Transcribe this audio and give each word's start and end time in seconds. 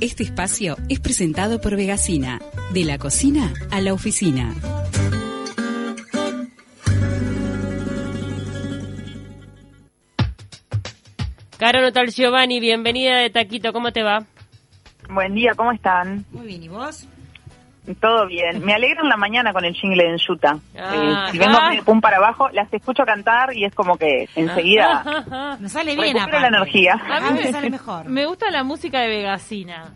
Este 0.00 0.22
espacio 0.22 0.76
es 0.88 0.98
presentado 0.98 1.60
por 1.60 1.76
Vegasina, 1.76 2.40
de 2.72 2.84
la 2.84 2.96
cocina 2.96 3.52
a 3.70 3.82
la 3.82 3.92
oficina. 3.92 4.54
Caro 11.58 11.82
Notal 11.82 12.10
Giovanni, 12.10 12.60
bienvenida 12.60 13.18
de 13.18 13.28
Taquito, 13.28 13.74
¿cómo 13.74 13.92
te 13.92 14.02
va? 14.02 14.24
Buen 15.10 15.34
día, 15.34 15.52
¿cómo 15.54 15.70
están? 15.72 16.24
Muy 16.32 16.46
bien, 16.46 16.62
¿y 16.62 16.68
vos? 16.68 17.06
Todo 17.96 18.26
bien. 18.26 18.64
Me 18.64 18.74
alegro 18.74 19.02
en 19.02 19.08
la 19.08 19.16
mañana 19.16 19.52
con 19.52 19.64
el 19.64 19.74
jingle 19.74 20.04
de 20.04 20.10
Enchuta. 20.10 20.58
Ah, 20.78 21.26
Eh, 21.28 21.32
si 21.32 21.38
vengo 21.38 21.58
ah. 21.60 21.70
de 21.70 21.82
pum 21.82 22.00
para 22.00 22.18
abajo, 22.18 22.48
las 22.50 22.72
escucho 22.72 23.04
cantar 23.04 23.54
y 23.56 23.64
es 23.64 23.74
como 23.74 23.96
que 23.96 24.28
enseguida 24.36 25.56
Nos 25.60 25.72
sale 25.72 25.96
bien 25.96 26.16
la 26.16 26.46
energía. 26.48 26.94
A 27.10 27.20
mí 27.20 27.38
me 27.38 27.50
sale 27.52 27.70
mejor. 27.70 28.08
Me 28.08 28.26
gusta 28.26 28.50
la 28.50 28.62
música 28.64 29.00
de 29.00 29.08
Vegasina. 29.08 29.92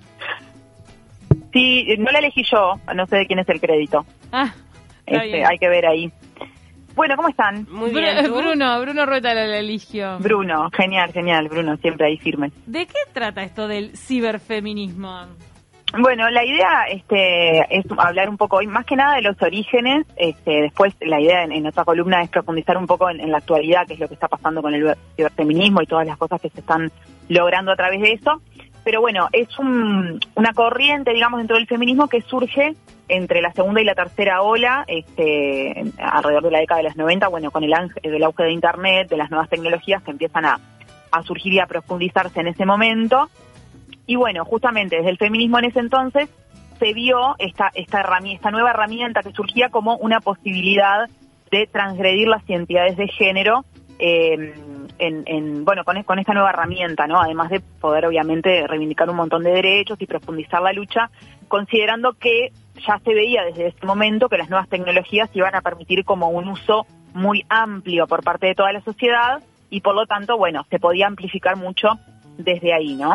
Sí, 1.53 1.87
no 1.99 2.11
la 2.11 2.19
elegí 2.19 2.43
yo, 2.51 2.81
no 2.95 3.07
sé 3.07 3.17
de 3.17 3.27
quién 3.27 3.39
es 3.39 3.49
el 3.49 3.61
crédito. 3.61 4.05
Ah, 4.33 4.53
Este, 5.07 5.27
bien. 5.27 5.47
hay 5.47 5.59
que 5.59 5.69
ver 5.69 5.87
ahí. 5.87 6.11
Bueno, 6.97 7.17
¿cómo 7.17 7.29
están? 7.29 7.67
Muy 7.71 7.91
bien. 7.91 8.25
¿tú? 8.27 8.35
Bruno, 8.37 8.81
Bruno 8.81 9.05
Rueta 9.07 9.35
la 9.35 9.59
eligió. 9.59 10.19
Bruno, 10.19 10.71
genial, 10.71 11.13
genial, 11.13 11.49
Bruno, 11.49 11.77
siempre 11.79 12.07
ahí 12.07 12.19
firme. 12.19 12.51
¿De 12.67 12.87
qué 12.87 12.99
trata 13.13 13.43
esto 13.43 13.67
del 13.69 13.97
ciberfeminismo? 13.97 15.27
Bueno, 15.99 16.29
la 16.31 16.45
idea 16.45 16.85
este, 16.91 17.61
es 17.79 17.85
hablar 17.99 18.29
un 18.29 18.37
poco 18.37 18.57
hoy, 18.57 18.67
más 18.67 18.85
que 18.85 18.97
nada 18.97 19.15
de 19.17 19.23
los 19.23 19.41
orígenes. 19.41 20.07
Este, 20.17 20.63
después, 20.63 20.95
la 21.01 21.21
idea 21.21 21.45
en, 21.45 21.53
en 21.53 21.67
otra 21.67 21.85
columna 21.85 22.21
es 22.23 22.31
profundizar 22.31 22.77
un 22.77 22.87
poco 22.87 23.09
en, 23.11 23.31
la 23.31 23.39
actualidad, 23.39 23.87
qué 23.87 23.95
es 23.95 24.01
lo 24.01 24.09
que 24.09 24.15
está 24.15 24.27
pasando 24.27 24.61
con 24.61 24.75
el 24.75 24.97
ciberfeminismo 25.17 25.83
y 25.83 25.87
todas 25.87 26.07
las 26.07 26.17
cosas 26.19 26.41
que 26.41 26.49
se 26.51 26.61
están 26.61 26.91
logrando 27.29 27.71
a 27.73 27.77
través 27.77 28.01
de 28.01 28.13
eso. 28.13 28.41
Pero 28.83 29.01
bueno, 29.01 29.29
es 29.33 29.57
un- 29.59 30.19
una 30.35 30.53
corriente, 30.53 31.13
digamos, 31.13 31.39
dentro 31.39 31.57
del 31.57 31.67
feminismo 31.67 32.09
que 32.09 32.23
surge 32.23 32.75
entre 33.09 33.41
la 33.41 33.53
segunda 33.53 33.81
y 33.81 33.85
la 33.85 33.95
tercera 33.95 34.43
ola, 34.43 34.85
este, 34.89 35.85
alrededor 35.99 36.43
de 36.45 36.51
la 36.51 36.59
década 36.59 36.79
de 36.79 36.89
los 36.89 36.97
90, 36.97 37.29
bueno, 37.29 37.51
con 37.51 37.63
el, 37.63 37.73
el 38.03 38.23
auge 38.25 38.43
de 38.43 38.53
Internet, 38.53 39.09
de 39.09 39.17
las 39.17 39.31
nuevas 39.31 39.49
tecnologías 39.49 40.03
que 40.03 40.11
empiezan 40.11 40.45
a 40.47 40.59
surgir 41.23 41.53
y 41.53 41.61
a 41.61 41.67
profundizarse 41.67 42.41
en 42.41 42.49
ese 42.49 42.67
momento. 42.67 43.29
Y 44.07 44.17
bueno, 44.17 44.45
justamente 44.45 44.97
desde 44.97 45.11
el 45.11 45.19
feminismo 45.19 45.59
en 45.59 45.67
ese 45.67 45.81
entonces 45.81 46.29
se 46.79 46.93
vio 46.93 47.37
esta, 47.39 47.71
esta, 47.75 48.01
herramienta, 48.01 48.37
esta 48.37 48.51
nueva 48.51 48.71
herramienta 48.71 49.23
que 49.23 49.33
surgía 49.33 49.69
como 49.71 49.97
una 49.97 50.21
posibilidad 50.21 51.09
de 51.51 51.67
transgredir 51.67 52.29
las 52.29 52.49
identidades 52.49 52.97
de 52.97 53.09
género 53.09 53.65
eh, 53.99 54.55
en, 54.99 55.23
en, 55.27 55.65
bueno, 55.65 55.85
con, 55.85 56.03
con 56.03 56.19
esta 56.19 56.35
nueva 56.35 56.51
herramienta, 56.51 57.07
¿no? 57.07 57.21
Además 57.21 57.51
de 57.51 57.61
poder, 57.61 58.07
obviamente, 58.07 58.67
reivindicar 58.67 59.09
un 59.09 59.17
montón 59.17 59.43
de 59.45 59.53
derechos 59.53 60.01
y 60.01 60.07
profundizar 60.07 60.63
la 60.63 60.73
lucha, 60.73 61.11
considerando 61.49 62.13
que 62.15 62.53
ya 62.87 62.99
se 63.05 63.15
veía 63.15 63.45
desde 63.45 63.69
ese 63.69 63.87
momento 63.87 64.29
que 64.29 64.39
las 64.39 64.51
nuevas 64.51 64.69
tecnologías 64.69 65.31
iban 65.35 65.55
a 65.55 65.61
permitir 65.61 66.05
como 66.05 66.29
un 66.29 66.49
uso 66.49 66.87
muy 67.15 67.45
amplio 67.49 68.07
por 68.07 68.25
parte 68.25 68.49
de 68.49 68.55
toda 68.55 68.73
la 68.73 68.81
sociedad 68.81 69.43
y 69.71 69.81
por 69.81 69.95
lo 69.95 70.07
tanto, 70.07 70.37
bueno, 70.37 70.67
se 70.71 70.79
podía 70.79 71.07
amplificar 71.07 71.57
mucho 71.57 71.89
desde 72.37 72.75
ahí, 72.75 72.95
¿no? 72.97 73.15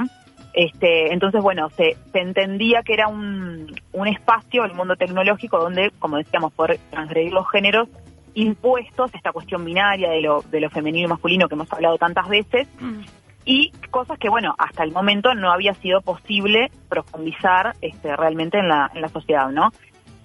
Este, 0.53 1.13
entonces, 1.13 1.41
bueno, 1.41 1.69
se, 1.71 1.95
se 2.11 2.19
entendía 2.19 2.81
que 2.83 2.93
era 2.93 3.07
un, 3.07 3.73
un 3.93 4.07
espacio, 4.07 4.65
el 4.65 4.73
mundo 4.73 4.95
tecnológico, 4.95 5.59
donde, 5.59 5.91
como 5.99 6.17
decíamos, 6.17 6.51
poder 6.53 6.79
transgredir 6.89 7.31
los 7.31 7.49
géneros 7.49 7.87
impuestos, 8.33 9.13
esta 9.13 9.31
cuestión 9.31 9.63
binaria 9.65 10.09
de 10.11 10.21
lo, 10.21 10.41
de 10.41 10.59
lo 10.61 10.69
femenino 10.69 11.05
y 11.05 11.09
masculino 11.09 11.47
que 11.47 11.55
hemos 11.55 11.71
hablado 11.73 11.97
tantas 11.97 12.27
veces, 12.29 12.67
y 13.45 13.71
cosas 13.89 14.17
que, 14.19 14.29
bueno, 14.29 14.53
hasta 14.57 14.83
el 14.83 14.91
momento 14.91 15.33
no 15.33 15.51
había 15.51 15.73
sido 15.75 16.01
posible 16.01 16.71
profundizar 16.89 17.73
este, 17.81 18.15
realmente 18.15 18.59
en 18.59 18.67
la, 18.67 18.91
en 18.93 19.01
la 19.01 19.07
sociedad, 19.09 19.49
¿no? 19.49 19.71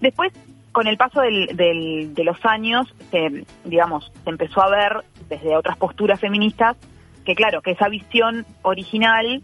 Después, 0.00 0.32
con 0.72 0.86
el 0.86 0.96
paso 0.96 1.20
del, 1.20 1.46
del- 1.56 2.14
de 2.14 2.24
los 2.24 2.44
años, 2.44 2.92
se, 3.10 3.44
digamos, 3.64 4.12
se 4.24 4.30
empezó 4.30 4.62
a 4.62 4.68
ver 4.70 5.04
desde 5.28 5.56
otras 5.56 5.76
posturas 5.78 6.20
feministas 6.20 6.76
que, 7.24 7.34
claro, 7.34 7.62
que 7.62 7.70
esa 7.70 7.88
visión 7.88 8.44
original 8.62 9.42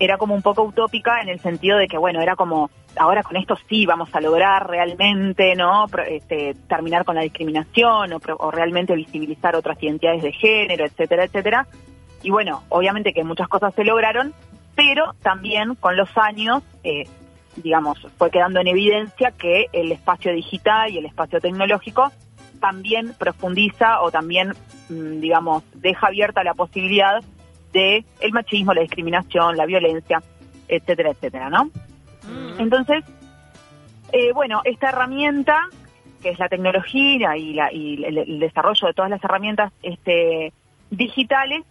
era 0.00 0.16
como 0.16 0.34
un 0.34 0.40
poco 0.40 0.62
utópica 0.62 1.20
en 1.20 1.28
el 1.28 1.38
sentido 1.40 1.76
de 1.76 1.86
que, 1.86 1.98
bueno, 1.98 2.22
era 2.22 2.34
como, 2.34 2.70
ahora 2.96 3.22
con 3.22 3.36
esto 3.36 3.54
sí 3.68 3.84
vamos 3.84 4.08
a 4.14 4.20
lograr 4.20 4.66
realmente, 4.66 5.54
¿no? 5.54 5.84
Este, 6.08 6.54
terminar 6.68 7.04
con 7.04 7.16
la 7.16 7.22
discriminación 7.22 8.14
o, 8.14 8.20
o 8.38 8.50
realmente 8.50 8.96
visibilizar 8.96 9.54
otras 9.54 9.80
identidades 9.82 10.22
de 10.22 10.32
género, 10.32 10.86
etcétera, 10.86 11.24
etcétera. 11.24 11.66
Y 12.22 12.30
bueno, 12.30 12.62
obviamente 12.70 13.12
que 13.12 13.24
muchas 13.24 13.46
cosas 13.48 13.74
se 13.74 13.84
lograron, 13.84 14.32
pero 14.74 15.14
también 15.22 15.74
con 15.74 15.98
los 15.98 16.08
años, 16.16 16.62
eh, 16.82 17.04
digamos, 17.56 17.98
fue 18.16 18.30
quedando 18.30 18.60
en 18.60 18.68
evidencia 18.68 19.32
que 19.32 19.66
el 19.72 19.92
espacio 19.92 20.32
digital 20.32 20.90
y 20.90 20.98
el 20.98 21.04
espacio 21.04 21.40
tecnológico 21.40 22.10
también 22.58 23.14
profundiza 23.18 24.00
o 24.00 24.10
también, 24.10 24.54
mm, 24.88 25.20
digamos, 25.20 25.62
deja 25.74 26.06
abierta 26.06 26.42
la 26.42 26.54
posibilidad 26.54 27.22
de 27.72 28.04
el 28.20 28.32
machismo, 28.32 28.74
la 28.74 28.82
discriminación, 28.82 29.56
la 29.56 29.66
violencia, 29.66 30.22
etcétera, 30.68 31.10
etcétera, 31.10 31.50
¿no? 31.50 31.70
Entonces, 32.58 33.04
eh, 34.12 34.32
bueno, 34.32 34.60
esta 34.64 34.90
herramienta, 34.90 35.68
que 36.22 36.30
es 36.30 36.38
la 36.38 36.48
tecnología 36.48 37.36
y, 37.36 37.54
la, 37.54 37.72
y 37.72 38.02
el, 38.04 38.18
el 38.18 38.38
desarrollo 38.40 38.86
de 38.88 38.94
todas 38.94 39.10
las 39.10 39.22
herramientas 39.24 39.72
este, 39.82 40.52
digitales, 40.90 41.62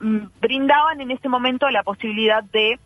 mm, 0.00 0.18
brindaban 0.40 1.00
en 1.00 1.10
ese 1.10 1.28
momento 1.28 1.68
la 1.70 1.82
posibilidad 1.82 2.42
de 2.44 2.78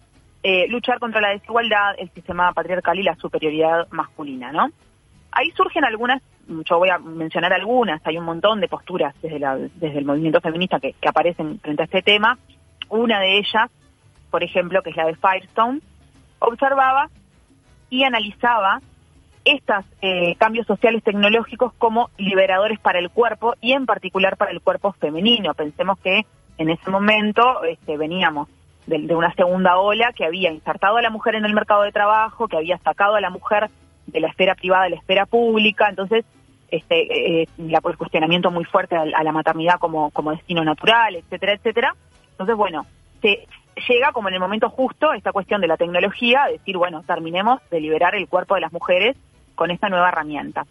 eh, 0.43 0.67
luchar 0.69 0.99
contra 0.99 1.21
la 1.21 1.29
desigualdad, 1.31 1.95
el 1.99 2.11
sistema 2.11 2.53
patriarcal 2.53 2.99
y 2.99 3.03
la 3.05 3.15
superioridad 3.17 3.87
masculina, 3.91 4.51
¿no? 4.51 4.71
Ahí 5.31 5.51
surgen 5.53 5.85
algunas, 5.85 6.21
yo 6.49 6.79
voy 6.79 6.91
a 6.91 6.99
mencionar 6.99 7.53
algunas, 7.53 8.05
hay 8.07 8.19
un 8.19 8.25
montón 8.25 8.61
de 8.61 8.69
posturas 8.69 9.15
desde, 9.23 9.39
la- 9.39 9.57
desde 9.57 9.99
el 9.99 10.05
movimiento 10.05 10.41
feminista 10.41 10.81
que, 10.81 10.95
que 10.95 11.09
aparecen 11.09 11.59
frente 11.61 11.83
a 11.83 11.85
este 11.85 12.03
tema. 12.03 12.37
Una 12.93 13.21
de 13.21 13.39
ellas, 13.39 13.71
por 14.31 14.43
ejemplo, 14.43 14.83
que 14.83 14.91
es 14.91 14.97
la 14.97 15.07
de 15.07 15.15
Firestone, 15.17 15.81
observaba 16.41 17.09
y 17.89 18.05
analizaba 18.05 18.81
estos 19.47 19.85
cambios 20.39 20.67
sociales 20.67 21.03
tecnológicos 21.03 21.73
como 21.79 22.11
liberadores 22.19 22.79
para 22.81 22.99
el 22.99 23.09
cuerpo 23.09 23.55
y 23.63 23.73
en 23.73 23.87
particular 23.87 24.37
para 24.37 24.51
el 24.51 24.61
cuerpo 24.61 24.93
femenino. 24.93 25.55
Pensemos 25.55 25.99
que 26.01 26.27
en 26.59 26.69
ese 26.69 26.91
momento 26.91 27.65
este, 27.65 27.97
veníamos 27.97 28.49
de, 28.87 28.99
una 29.17 29.33
segunda 29.35 29.79
ola 29.79 30.13
que 30.13 30.27
había 30.27 30.53
insertado 30.53 30.99
a 30.99 31.03
la 31.03 31.09
mujer 31.11 31.35
en 31.35 31.47
el 31.47 31.55
mercado 31.55 31.83
de 31.83 31.93
trabajo, 31.93 32.47
que 32.47 32.59
había 32.59 32.77
sacado 32.79 33.15
a 33.15 33.21
la 33.23 33.31
mujer 33.31 33.71
de 34.07 34.21
la 34.21 34.29
esfera 34.29 34.55
privada 34.55 34.85
a 34.85 34.89
la 34.91 34.97
esfera 34.97 35.25
pública, 35.25 35.89
entonces 35.89 36.27
este, 36.69 37.43
eh, 37.43 37.49
la- 37.57 37.81
el 37.85 37.97
cuestionamiento 37.97 38.51
muy 38.51 38.65
fuerte 38.65 38.97
a, 38.97 39.03
a 39.03 39.23
la 39.25 39.33
maternidad 39.33 39.79
como, 39.79 40.11
como 40.11 40.33
destino 40.33 40.63
natural, 40.63 41.17
etcétera, 41.17 41.55
etcétera. 41.55 41.95
Entonces, 42.33 42.57
bueno, 42.57 42.87
se 43.21 43.47
llega 43.89 44.13
como 44.13 44.29
en 44.29 44.35
el 44.35 44.41
momento 44.41 44.69
justo 44.69 45.13
esta 45.13 45.33
cuestión 45.33 45.61
de 45.61 45.69
la 45.69 45.77
tecnología, 45.77 46.47
decir, 46.51 46.77
bueno, 46.77 47.03
terminemos 47.03 47.61
de 47.71 47.81
liberar 47.81 48.15
el 48.15 48.29
cuerpo 48.29 48.55
de 48.57 48.61
las 48.63 48.73
mujeres 48.73 49.17
con 49.55 49.71
esta 49.71 49.89
nueva 49.89 50.09
herramienta. 50.09 50.67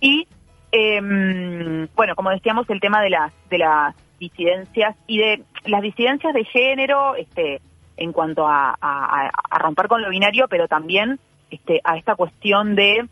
Y, 0.00 0.26
em, 0.70 1.86
bueno, 1.94 2.14
como 2.16 2.30
decíamos, 2.30 2.68
el 2.70 2.80
tema 2.80 3.00
de 3.02 3.10
las, 3.10 3.32
de 3.48 3.58
las 3.58 3.94
disidencias 4.18 4.96
y 5.06 5.18
de 5.18 5.42
las 5.64 5.82
disidencias 5.82 6.32
de 6.34 6.44
género, 6.44 7.14
este, 7.16 7.60
en 7.96 8.12
cuanto 8.12 8.46
a, 8.48 8.76
a- 8.80 9.30
a 9.50 9.58
romper 9.58 9.88
con 9.88 10.02
lo 10.02 10.10
binario, 10.10 10.46
pero 10.48 10.66
también 10.68 11.18
este, 11.50 11.80
a 11.84 11.96
esta 11.98 12.14
cuestión 12.16 12.74
de 12.74 13.06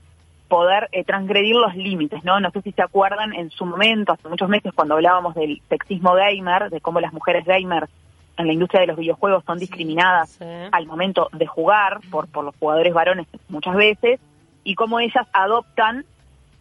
poder 0.51 0.89
eh, 0.93 1.05
transgredir 1.05 1.55
los 1.55 1.75
límites, 1.77 2.23
¿no? 2.25 2.41
No 2.41 2.51
sé 2.51 2.61
si 2.61 2.73
se 2.73 2.83
acuerdan 2.83 3.33
en 3.33 3.49
su 3.51 3.65
momento, 3.65 4.13
hace 4.13 4.29
muchos 4.29 4.49
meses, 4.51 4.73
cuando 4.75 4.95
hablábamos 4.97 5.35
del 5.35 5.63
sexismo 5.71 6.13
gamer, 6.15 6.69
de 6.69 6.81
cómo 6.83 7.01
las 7.01 7.13
mujeres 7.15 7.47
gamers 7.47 7.89
en 8.37 8.47
la 8.47 8.53
industria 8.53 8.81
de 8.83 8.89
los 8.89 8.97
videojuegos 8.99 9.45
son 9.47 9.59
discriminadas 9.59 10.31
Sí. 10.31 10.45
al 10.73 10.87
momento 10.87 11.29
de 11.33 11.47
jugar 11.47 12.01
por, 12.11 12.29
por 12.29 12.45
los 12.45 12.55
jugadores 12.57 12.93
varones 12.93 13.27
muchas 13.49 13.75
veces, 13.77 14.21
y 14.65 14.75
cómo 14.75 15.01
ellas 15.01 15.27
adoptan 15.33 16.05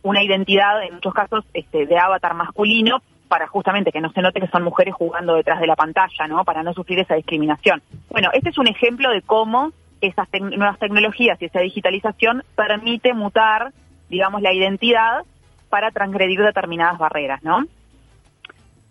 una 0.04 0.24
identidad, 0.24 0.82
en 0.84 0.94
muchos 0.96 1.14
casos, 1.14 1.44
este, 1.54 1.86
de 1.86 1.98
avatar 1.98 2.34
masculino, 2.34 3.02
para 3.28 3.48
justamente 3.48 3.92
que 3.92 4.02
no 4.02 4.12
se 4.12 4.22
note 4.22 4.40
que 4.40 4.48
son 4.48 4.64
mujeres 4.64 4.94
jugando 4.94 5.36
detrás 5.36 5.60
de 5.60 5.68
la 5.68 5.76
pantalla, 5.76 6.28
¿no? 6.28 6.44
Para 6.46 6.64
no 6.64 6.74
sufrir 6.74 7.00
esa 7.00 7.16
discriminación. 7.16 7.82
Bueno, 8.10 8.30
este 8.34 8.50
es 8.50 8.58
un 8.58 8.68
ejemplo 8.68 9.10
de 9.12 9.22
cómo 9.22 9.72
esas 10.02 10.28
tec- 10.32 10.56
nuevas 10.58 10.80
tecnologías 10.80 11.40
y 11.42 11.46
esa 11.46 11.60
digitalización 11.60 12.44
permite 12.56 13.14
mutar, 13.14 13.72
digamos, 14.10 14.42
la 14.42 14.54
identidad 14.54 15.24
para 15.70 15.92
transgredir 15.92 16.42
determinadas 16.42 16.98
barreras, 16.98 17.44
¿no? 17.44 17.66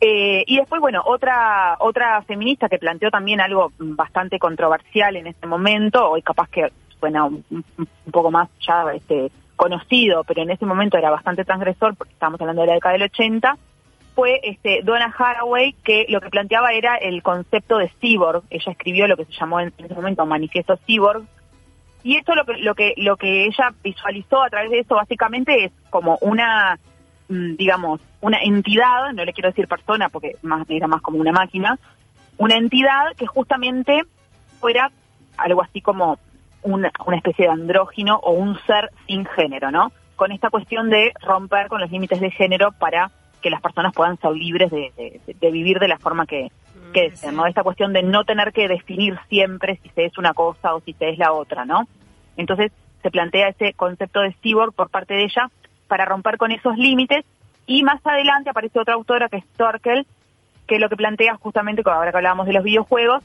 Eh, 0.01 0.45
y 0.47 0.59
después, 0.59 0.81
bueno, 0.81 1.03
otra 1.05 1.77
otra 1.81 2.23
feminista 2.23 2.69
que 2.69 2.79
planteó 2.79 3.11
también 3.11 3.41
algo 3.41 3.73
bastante 3.79 4.39
controversial 4.39 5.17
en 5.17 5.27
este 5.27 5.47
momento, 5.49 6.09
hoy 6.09 6.23
capaz 6.23 6.49
que 6.51 6.71
suena 7.01 7.25
un, 7.25 7.45
un- 7.51 7.65
poco 8.13 8.31
más 8.31 8.49
ya 8.65 8.85
este, 8.95 9.31
conocido, 9.57 10.23
pero 10.25 10.43
en 10.43 10.51
ese 10.51 10.65
momento 10.67 10.97
era 10.97 11.11
bastante 11.11 11.45
transgresor, 11.45 11.97
porque 11.97 12.13
estábamos 12.13 12.41
hablando 12.41 12.63
de 12.63 12.69
la 12.69 12.75
década 12.75 12.93
del 12.93 13.03
80, 13.03 13.59
fue 14.15 14.41
este, 14.45 14.81
Donna 14.85 15.13
Haraway, 15.17 15.73
que 15.85 16.07
lo 16.09 16.21
que 16.21 16.31
planteaba 16.31 16.73
era 16.73 16.95
el 16.97 17.23
concepto 17.23 17.79
de 17.79 17.89
cyborg. 18.01 18.43
Ella 18.51 18.73
escribió 18.73 19.07
lo 19.09 19.17
que 19.17 19.25
se 19.25 19.33
llamó 19.33 19.59
en, 19.61 19.73
en 19.79 19.85
ese 19.85 19.95
momento 19.95 20.25
Manifiesto 20.27 20.77
Cyborg, 20.87 21.25
Y 22.05 22.17
esto 22.17 22.35
lo 22.35 22.45
que, 22.45 22.59
lo 22.59 22.75
que, 22.75 22.95
lo 22.97 23.17
que 23.17 23.45
ella 23.47 23.73
visualizó 23.83 24.43
a 24.43 24.51
través 24.51 24.71
de 24.71 24.81
eso 24.81 24.95
básicamente 24.95 25.65
es 25.65 25.73
como 25.91 26.17
una, 26.21 26.79
mm, 27.29 27.57
digamos, 27.57 28.01
una 28.21 28.39
entidad, 28.43 29.13
no 29.15 29.25
le 29.25 29.33
quiero 29.33 29.49
decir 29.51 29.67
persona 29.69 30.09
porque 30.09 30.37
más, 30.43 30.69
era 30.71 30.87
más 30.87 31.03
como 31.03 31.19
una 31.19 31.33
máquina, 31.33 31.79
una 32.37 32.57
entidad 32.57 33.15
que 33.17 33.27
justamente 33.27 34.03
fuera 34.61 34.91
algo 35.37 35.63
así 35.63 35.81
como 35.81 36.19
una, 36.63 36.91
una 37.07 37.17
especie 37.17 37.47
de 37.47 37.53
andrógino 37.53 38.17
o 38.23 38.33
un 38.33 38.59
ser 38.67 38.91
sin 39.07 39.25
género, 39.27 39.71
¿no? 39.71 39.93
Con 40.17 40.33
esta 40.33 40.51
cuestión 40.51 40.91
de 40.91 41.13
romper 41.21 41.69
con 41.69 41.81
los 41.81 41.91
límites 41.91 42.21
de 42.21 42.31
género 42.31 42.73
para 42.73 43.11
que 43.41 43.51
las 43.51 43.61
personas 43.61 43.95
puedan 43.95 44.19
ser 44.19 44.33
libres 44.33 44.71
de- 44.71 45.21
de 45.27 45.51
vivir 45.53 45.79
de 45.79 45.87
la 45.89 45.99
forma 45.99 46.27
que, 46.27 46.51
que 46.93 47.11
desean, 47.11 47.37
¿no? 47.37 47.47
Esta 47.47 47.63
cuestión 47.63 47.93
de 47.93 48.03
no 48.03 48.25
tener 48.25 48.53
que 48.53 48.69
definir 48.69 49.19
siempre 49.29 49.79
si 49.83 49.89
se 49.91 50.07
es 50.07 50.19
una 50.19 50.35
cosa 50.35 50.75
o 50.75 50.81
si 50.81 50.93
se 50.95 51.11
es 51.11 51.19
la 51.19 51.33
otra, 51.33 51.65
¿no? 51.65 51.89
Entonces 52.37 52.73
se 53.03 53.11
plantea 53.11 53.49
ese 53.49 53.75
concepto 53.75 54.21
de 54.21 54.35
cyborg 54.43 54.73
por 54.73 54.91
parte 54.91 55.15
de 55.15 55.25
ella 55.25 55.51
para 55.87 56.05
romper 56.05 56.39
con 56.39 56.53
esos 56.53 56.77
límites 56.77 57.25
y 57.67 57.83
más 57.83 58.01
adelante 58.05 58.51
aparece 58.51 58.81
otra 58.81 58.95
autora 58.95 59.29
que 59.29 59.37
es 59.37 59.47
Torkel, 59.57 60.07
que 60.67 60.79
lo 60.79 60.89
que 60.89 60.97
plantea 60.97 61.37
justamente, 61.37 61.83
ahora 61.85 62.11
que 62.11 62.17
hablábamos 62.17 62.47
de 62.47 62.53
los 62.53 62.65
videojuegos, 62.65 63.23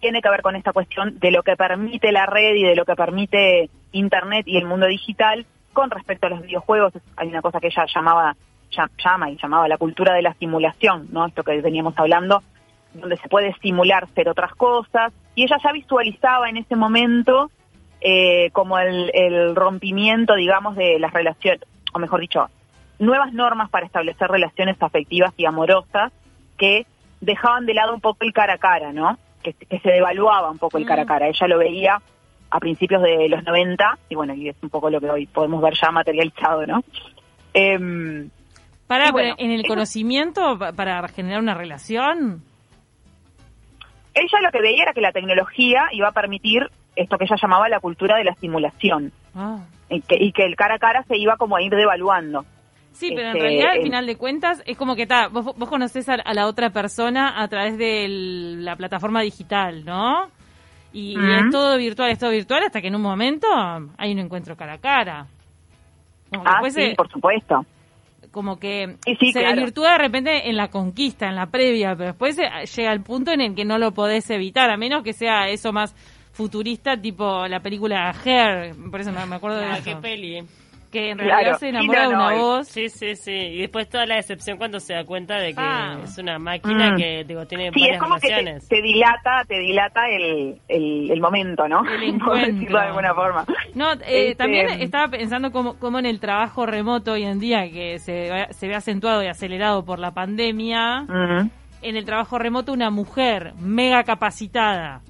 tiene 0.00 0.20
que 0.20 0.28
ver 0.28 0.42
con 0.42 0.56
esta 0.56 0.72
cuestión 0.72 1.18
de 1.18 1.30
lo 1.30 1.42
que 1.42 1.56
permite 1.56 2.12
la 2.12 2.26
red 2.26 2.54
y 2.56 2.64
de 2.64 2.76
lo 2.76 2.84
que 2.84 2.94
permite 2.94 3.70
Internet 3.92 4.46
y 4.46 4.56
el 4.56 4.66
mundo 4.66 4.86
digital 4.86 5.46
con 5.72 5.90
respecto 5.90 6.26
a 6.26 6.30
los 6.30 6.42
videojuegos. 6.42 6.92
Hay 7.16 7.28
una 7.28 7.42
cosa 7.42 7.60
que 7.60 7.68
ella 7.68 7.86
llamaba, 7.92 8.36
llama 8.98 9.30
y 9.30 9.36
llamaba 9.36 9.68
la 9.68 9.78
cultura 9.78 10.14
de 10.14 10.22
la 10.22 10.34
simulación, 10.34 11.08
¿no? 11.10 11.26
Esto 11.26 11.42
que 11.42 11.60
veníamos 11.60 11.94
hablando, 11.96 12.42
donde 12.94 13.16
se 13.18 13.28
puede 13.28 13.54
simular 13.62 14.08
ser 14.14 14.28
otras 14.28 14.54
cosas. 14.54 15.12
Y 15.34 15.44
ella 15.44 15.56
ya 15.62 15.72
visualizaba 15.72 16.48
en 16.48 16.56
ese 16.58 16.76
momento 16.76 17.50
eh, 18.00 18.50
como 18.52 18.78
el, 18.78 19.10
el 19.14 19.54
rompimiento, 19.56 20.34
digamos, 20.34 20.76
de 20.76 20.98
las 20.98 21.12
relaciones, 21.12 21.60
o 21.92 21.98
mejor 21.98 22.20
dicho, 22.20 22.46
nuevas 22.98 23.32
normas 23.32 23.70
para 23.70 23.86
establecer 23.86 24.28
relaciones 24.28 24.76
afectivas 24.80 25.32
y 25.36 25.46
amorosas 25.46 26.12
que 26.56 26.86
dejaban 27.20 27.66
de 27.66 27.74
lado 27.74 27.94
un 27.94 28.00
poco 28.00 28.24
el 28.24 28.32
cara 28.32 28.54
a 28.54 28.58
cara, 28.58 28.92
¿no? 28.92 29.18
Que, 29.42 29.52
que 29.54 29.80
se 29.80 29.90
devaluaba 29.90 30.50
un 30.50 30.58
poco 30.58 30.78
el 30.78 30.86
cara 30.86 31.02
a 31.02 31.06
cara. 31.06 31.28
Ella 31.28 31.48
lo 31.48 31.58
veía 31.58 32.00
a 32.50 32.60
principios 32.60 33.02
de 33.02 33.28
los 33.28 33.42
90 33.42 33.98
y 34.10 34.14
bueno, 34.14 34.34
y 34.34 34.48
es 34.48 34.56
un 34.62 34.68
poco 34.70 34.88
lo 34.90 35.00
que 35.00 35.10
hoy 35.10 35.26
podemos 35.26 35.60
ver 35.60 35.74
ya 35.74 35.90
materializado, 35.90 36.66
¿no? 36.66 36.84
Para, 38.86 39.08
Y 39.08 39.12
bueno, 39.12 39.34
en 39.38 39.50
el 39.50 39.60
eso- 39.60 39.68
conocimiento, 39.68 40.58
pa- 40.58 40.72
para 40.72 41.06
generar 41.08 41.40
una 41.40 41.54
relación. 41.54 42.42
Ella 44.14 44.40
lo 44.42 44.50
que 44.50 44.60
veía 44.60 44.82
era 44.84 44.92
que 44.92 45.00
la 45.00 45.12
tecnología 45.12 45.82
iba 45.92 46.08
a 46.08 46.12
permitir 46.12 46.62
esto 46.96 47.18
que 47.18 47.24
ella 47.24 47.36
llamaba 47.40 47.68
la 47.68 47.80
cultura 47.80 48.16
de 48.16 48.24
la 48.24 48.34
simulación 48.36 49.12
Ah. 49.34 49.58
y 49.90 50.00
que, 50.00 50.16
y 50.18 50.32
que 50.32 50.44
el 50.44 50.54
cara 50.56 50.76
a 50.76 50.78
cara 50.78 51.02
se 51.08 51.16
iba 51.18 51.36
como 51.36 51.56
a 51.56 51.62
ir 51.62 51.72
devaluando. 51.74 52.44
Sí, 52.92 53.08
pero 53.14 53.22
en 53.30 53.36
Este, 53.36 53.40
realidad, 53.40 53.70
al 53.72 53.76
el- 53.78 53.82
final 53.82 54.06
de 54.06 54.16
cuentas, 54.16 54.62
es 54.66 54.76
como 54.78 54.94
que 54.94 55.02
está, 55.02 55.26
vos, 55.26 55.44
vos 55.56 55.68
conocés 55.68 56.08
a, 56.08 56.14
a 56.14 56.32
la 56.34 56.46
otra 56.46 56.70
persona 56.70 57.42
a 57.42 57.48
través 57.48 57.76
de 57.76 58.06
la 58.08 58.76
plataforma 58.76 59.20
digital, 59.22 59.84
¿no? 59.84 60.28
Y, 60.92 61.16
es 61.18 61.50
todo 61.50 61.76
virtual, 61.76 62.10
es 62.12 62.20
todo 62.20 62.30
virtual, 62.30 62.62
hasta 62.62 62.80
que 62.80 62.86
en 62.86 62.94
un 62.94 63.02
momento 63.02 63.48
hay 63.98 64.12
un 64.12 64.20
encuentro 64.20 64.54
cara 64.56 64.74
a 64.74 64.78
cara. 64.78 65.26
Como 66.30 66.44
Ah, 66.46 66.60
sí, 66.70 66.94
por 66.96 67.08
supuesto. 67.10 67.66
Como 68.30 68.58
que 68.58 68.96
Sí, 69.04 69.16
sí, 69.20 69.32
se 69.32 69.40
claro. 69.40 69.56
desvirtúa 69.56 69.92
de 69.92 69.98
repente 69.98 70.48
en 70.48 70.56
la 70.56 70.68
conquista, 70.68 71.28
en 71.28 71.36
la 71.36 71.46
previa, 71.46 71.94
pero 71.96 72.10
después 72.10 72.38
eh, 72.38 72.48
llega 72.76 72.92
el 72.92 73.02
punto 73.02 73.30
en 73.32 73.40
el 73.40 73.54
que 73.54 73.64
no 73.64 73.78
lo 73.78 73.92
podés 73.92 74.28
evitar, 74.30 74.70
a 74.70 74.76
menos 74.76 75.02
que 75.02 75.12
sea 75.12 75.48
eso 75.48 75.72
más 75.72 75.94
futurista, 76.32 77.00
tipo 77.00 77.46
la 77.46 77.60
película 77.60 78.10
Hair, 78.24 78.74
por 78.90 79.00
eso 79.00 79.12
me, 79.12 79.24
me 79.26 79.36
acuerdo 79.36 79.58
de 79.60 79.66
Ah, 79.66 79.74
eso. 79.78 79.84
qué 79.84 79.96
peli. 79.96 80.42
Que 80.94 81.10
en 81.10 81.18
Claro. 81.18 81.30
realidad 81.34 81.58
se 81.58 81.68
enamora 81.70 82.02
de 82.08 82.14
una 82.14 82.32
voz. 82.34 82.68
Sí, 82.68 82.88
sí, 82.88 83.16
sí. 83.16 83.32
Y 83.32 83.58
después 83.62 83.88
toda 83.88 84.06
la 84.06 84.14
decepción 84.14 84.56
cuando 84.58 84.78
se 84.78 84.94
da 84.94 85.04
cuenta 85.04 85.38
de 85.38 85.52
que 85.52 85.60
Ah. 85.60 85.98
es 86.04 86.16
una 86.18 86.38
máquina 86.38 86.92
Mm. 86.92 86.96
que 86.96 87.24
digo, 87.24 87.44
tiene 87.46 87.70
Sí, 87.72 87.80
es 87.80 87.98
varias 87.98 88.00
como 88.00 88.14
que 88.20 88.60
te, 88.68 88.80
dilata, 88.80 89.44
te 89.48 89.58
dilata 89.58 90.08
el, 90.08 90.60
el, 90.68 91.10
el 91.10 91.20
momento, 91.20 91.66
¿no? 91.66 91.80
El 91.80 91.86
Por 92.18 92.38
encuentro. 92.38 92.52
decirlo 92.54 92.78
de 92.78 92.84
alguna 92.86 93.12
forma. 93.14 93.44
No, 93.74 93.92
eh, 93.94 93.96
Este, 94.06 94.34
también 94.36 94.68
estaba 94.80 95.08
pensando 95.08 95.50
cómo, 95.50 95.74
cómo 95.80 95.98
en 95.98 96.06
el 96.06 96.20
trabajo 96.20 96.64
remoto 96.64 97.12
hoy 97.12 97.24
en 97.24 97.40
día, 97.40 97.68
que 97.70 97.98
se, 97.98 98.30
va- 98.30 98.52
se 98.52 98.68
ve 98.68 98.76
acentuado 98.76 99.22
y 99.22 99.26
acelerado 99.26 99.84
por 99.84 99.98
la 99.98 100.12
pandemia, 100.12 101.02
Ujú. 101.08 101.50
en 101.82 101.96
el 101.96 102.04
trabajo 102.04 102.38
remoto 102.38 102.72
una 102.72 102.90
mujer 102.90 103.52
mega 103.58 104.04
capacitada 104.04 105.00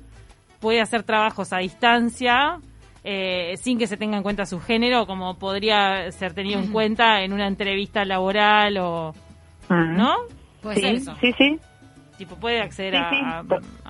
puede 0.61 0.81
hacer 0.81 1.03
trabajos 1.03 1.53
a 1.53 1.59
distancia 1.59 2.57
eh, 3.05 3.55
sin 3.59 3.79
que 3.79 3.87
se 3.87 3.97
tenga 3.97 4.17
en 4.17 4.23
cuenta 4.23 4.47
su 4.47 4.61
género, 4.61 5.07
como 5.07 5.39
podría 5.39 6.11
ser 6.13 6.33
tenido 6.35 6.59
en 6.59 6.73
cuenta 6.73 7.23
en 7.23 7.33
una 7.33 7.47
entrevista 7.47 8.05
laboral 8.05 8.79
o... 8.79 9.11
Ujú. 9.69 9.75
¿No? 9.75 10.15
Puede 10.63 10.81
ser 10.81 10.95
eso. 10.97 11.15
sí, 11.21 11.33
sí. 11.37 11.59
Tipo, 12.17 12.37
puede 12.37 12.61
acceder 12.61 12.95
Sí, 12.95 12.99
a, 13.23 13.41
a- 13.41 13.45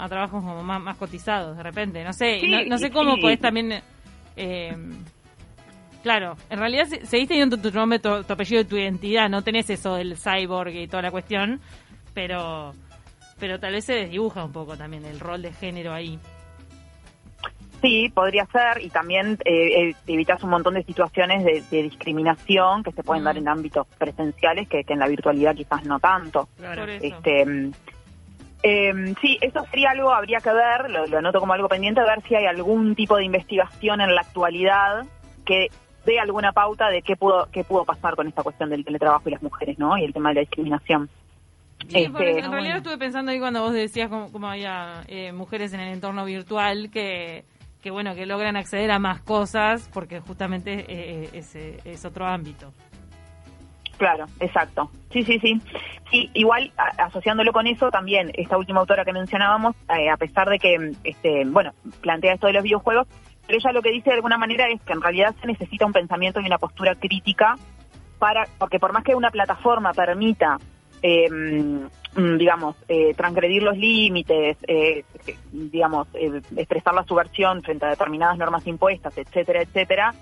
a 0.04 0.08
trabajos 0.08 0.42
como 0.42 0.62
más, 0.62 0.80
más 0.80 0.96
cotizados 0.96 1.56
de 1.56 1.62
repente. 1.62 2.02
No 2.02 2.12
sé, 2.12 2.40
no, 2.48 2.64
no 2.66 2.78
sé 2.78 2.90
cómo 2.90 3.16
podés 3.20 3.38
también... 3.38 3.82
eh, 4.36 4.76
claro, 6.02 6.36
en 6.50 6.58
realidad 6.58 6.86
se- 6.86 7.06
seguís 7.06 7.28
teniendo 7.28 7.56
tu, 7.58 7.70
tu 7.70 7.76
nombre, 7.78 7.98
tu, 7.98 8.24
tu 8.24 8.32
apellido 8.32 8.62
y 8.62 8.64
tu 8.64 8.76
identidad. 8.76 9.28
No 9.28 9.42
tenés 9.42 9.68
eso 9.70 9.94
del 9.96 10.16
cyborg 10.16 10.74
y 10.74 10.86
toda 10.88 11.02
la 11.02 11.10
cuestión, 11.10 11.60
pero 12.14 12.74
pero 13.38 13.58
tal 13.58 13.72
vez 13.72 13.84
se 13.84 13.94
desdibuja 13.94 14.44
un 14.44 14.52
poco 14.52 14.76
también 14.76 15.04
el 15.04 15.18
rol 15.20 15.42
de 15.42 15.52
género 15.52 15.92
ahí. 15.92 16.18
Sí, 17.84 18.08
podría 18.08 18.46
ser, 18.46 18.82
y 18.82 18.88
también 18.88 19.38
eh, 19.44 19.90
eh, 19.90 19.94
evitas 20.06 20.42
un 20.42 20.48
montón 20.48 20.72
de 20.72 20.84
situaciones 20.84 21.44
de, 21.44 21.62
de 21.70 21.82
discriminación 21.82 22.82
que 22.82 22.92
se 22.92 23.02
pueden 23.02 23.22
Mm. 23.22 23.26
dar 23.26 23.36
en 23.36 23.48
ámbitos 23.48 23.86
presenciales 23.98 24.68
que, 24.68 24.84
que 24.84 24.94
en 24.94 25.00
la 25.00 25.06
virtualidad 25.06 25.54
quizás 25.54 25.84
no 25.84 26.00
tanto. 26.00 26.48
Eso. 26.58 26.84
Este, 27.02 27.44
mm, 27.44 27.72
em, 28.62 29.14
sí, 29.20 29.36
eso 29.40 29.62
sería 29.70 29.90
algo, 29.90 30.14
habría 30.14 30.38
que 30.38 30.50
ver, 30.50 30.90
lo, 30.90 31.06
lo 31.06 31.18
anoto 31.18 31.40
como 31.40 31.52
algo 31.52 31.68
pendiente, 31.68 32.00
ver 32.00 32.22
si 32.26 32.34
hay 32.34 32.46
algún 32.46 32.94
tipo 32.94 33.16
de 33.18 33.24
investigación 33.24 34.00
en 34.00 34.14
la 34.14 34.22
actualidad 34.22 35.04
que 35.44 35.68
dé 36.06 36.18
alguna 36.18 36.52
pauta 36.52 36.88
de 36.88 37.02
qué 37.02 37.16
pudo, 37.16 37.48
qué 37.52 37.64
pudo 37.64 37.84
pasar 37.84 38.16
con 38.16 38.26
esta 38.28 38.42
cuestión 38.42 38.70
del 38.70 38.82
teletrabajo 38.82 39.28
y 39.28 39.32
las 39.32 39.42
mujeres, 39.42 39.78
¿no? 39.78 39.98
Y 39.98 40.04
el 40.04 40.12
tema 40.14 40.30
de 40.30 40.36
la 40.36 40.40
discriminación. 40.40 41.10
Sí, 41.88 42.04
Este, 42.04 42.38
eso, 42.38 42.46
en 42.46 42.52
realidad 42.52 42.78
estuve 42.78 42.96
pensando 42.96 43.30
ahí 43.30 43.38
cuando 43.38 43.60
vos 43.60 43.74
decías 43.74 44.08
cómo, 44.08 44.32
cómo 44.32 44.48
había 44.48 45.02
eh, 45.06 45.32
mujeres 45.32 45.74
en 45.74 45.80
el 45.80 45.92
entorno 45.92 46.24
virtual 46.24 46.88
que, 46.90 47.44
que 47.84 47.90
bueno 47.90 48.14
que 48.14 48.24
logran 48.24 48.56
acceder 48.56 48.90
a 48.90 48.98
más 48.98 49.20
cosas 49.20 49.90
porque 49.92 50.18
justamente 50.18 50.86
eh, 50.88 51.28
es, 51.34 51.54
eh, 51.54 51.76
es 51.84 52.06
otro 52.06 52.26
ámbito. 52.26 52.72
Claro, 53.98 54.24
exacto. 54.40 54.90
Sí, 55.10 55.22
sí, 55.22 55.38
sí. 55.38 55.60
Sí, 56.10 56.30
igual 56.32 56.72
asociándolo 56.96 57.52
con 57.52 57.66
eso 57.66 57.90
también 57.90 58.32
esta 58.32 58.56
última 58.56 58.80
autora 58.80 59.04
que 59.04 59.12
mencionábamos, 59.12 59.76
eh, 59.96 60.08
a 60.08 60.16
pesar 60.16 60.48
de 60.48 60.58
que, 60.58 60.92
este, 61.04 61.44
bueno, 61.44 61.72
plantea 62.00 62.32
esto 62.32 62.46
de 62.46 62.54
los 62.54 62.62
videojuegos, 62.62 63.06
pero 63.46 63.58
ella 63.58 63.72
lo 63.72 63.82
que 63.82 63.92
dice 63.92 64.08
de 64.08 64.16
alguna 64.16 64.38
manera 64.38 64.66
es 64.68 64.80
que 64.80 64.94
en 64.94 65.02
realidad 65.02 65.34
se 65.38 65.46
necesita 65.46 65.84
un 65.84 65.92
pensamiento 65.92 66.40
y 66.40 66.46
una 66.46 66.56
postura 66.56 66.94
crítica 66.94 67.56
para, 68.18 68.48
porque 68.58 68.78
por 68.78 68.94
más 68.94 69.04
que 69.04 69.14
una 69.14 69.30
plataforma 69.30 69.92
permita, 69.92 70.56
eh, 71.02 71.28
digamos, 72.16 72.76
eh, 72.88 73.14
transgredir 73.14 73.62
los 73.62 73.76
límites, 73.76 74.56
eh, 74.68 75.04
eh, 75.26 75.36
digamos, 75.52 76.06
eh, 76.14 76.40
expresar 76.56 76.94
la 76.94 77.04
subversión 77.04 77.62
frente 77.62 77.86
a 77.86 77.90
determinadas 77.90 78.38
normas 78.38 78.66
impuestas, 78.66 79.16
etcétera, 79.18 79.62
etcétera, 79.62 80.14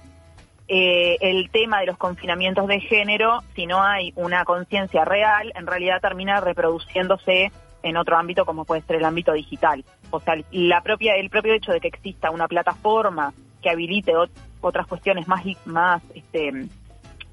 eh, 0.69 1.17
el 1.21 1.51
tema 1.51 1.81
de 1.81 1.87
los 1.87 1.99
confinamientos 1.99 2.67
de 2.67 2.81
género, 2.81 3.41
si 3.55 3.67
no 3.67 3.83
hay 3.83 4.13
una 4.17 4.45
conciencia 4.45 5.05
real, 5.05 5.53
en 5.55 5.67
realidad 5.67 6.01
termina 6.01 6.41
reproduciéndose 6.41 7.53
en 7.83 7.97
otro 7.97 8.17
ámbito 8.17 8.47
como 8.47 8.65
puede 8.65 8.83
ser 8.83 8.97
el 8.97 9.05
ámbito 9.05 9.33
digital. 9.33 9.85
O 10.11 10.21
sea, 10.21 10.37
la 10.53 10.81
propia, 10.83 11.17
el 11.17 11.29
propio 11.31 11.53
hecho 11.53 11.73
de 11.73 11.81
que 11.81 11.89
exista 11.89 12.31
una 12.31 12.47
plataforma 12.49 13.35
que 13.61 13.71
habilite 13.71 14.13
ot- 14.13 14.31
otras 14.61 14.87
cuestiones 14.87 15.27
más, 15.29 15.43
más 15.67 16.03
este, 16.15 16.69